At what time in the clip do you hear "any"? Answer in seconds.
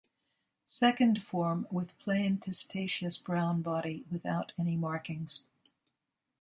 4.59-4.75